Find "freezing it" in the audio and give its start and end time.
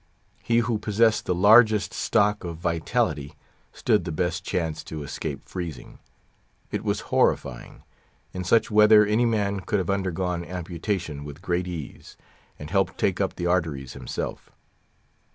5.47-6.83